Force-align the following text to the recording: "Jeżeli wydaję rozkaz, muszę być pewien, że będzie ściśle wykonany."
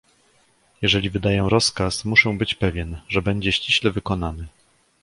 "Jeżeli 0.81 1.09
wydaję 1.09 1.45
rozkaz, 1.49 2.05
muszę 2.05 2.29
być 2.37 2.55
pewien, 2.55 3.01
że 3.09 3.21
będzie 3.21 3.51
ściśle 3.51 3.91
wykonany." 3.91 4.47